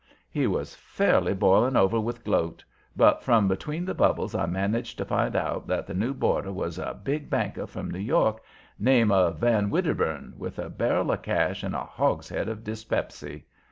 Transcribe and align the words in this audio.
He 0.31 0.47
was 0.47 0.73
fairly 0.73 1.35
boiling 1.35 1.75
over 1.75 1.99
with 1.99 2.23
gloat, 2.23 2.63
but 2.97 3.23
from 3.23 3.47
between 3.47 3.85
the 3.85 3.93
bubbles 3.93 4.33
I 4.33 4.47
managed 4.47 4.97
to 4.97 5.05
find 5.05 5.35
out 5.35 5.67
that 5.67 5.85
the 5.85 5.93
new 5.93 6.11
boarder 6.15 6.51
was 6.51 6.79
a 6.79 6.95
big 7.03 7.29
banker 7.29 7.67
from 7.67 7.91
New 7.91 7.99
York, 7.99 8.41
name 8.79 9.11
of 9.11 9.37
Van 9.37 9.69
Wedderburn, 9.69 10.33
with 10.39 10.57
a 10.57 10.71
barrel 10.71 11.11
of 11.11 11.21
cash 11.21 11.61
and 11.61 11.75
a 11.75 11.83
hogshead 11.85 12.49
of 12.49 12.63
dyspepsy. 12.63 13.45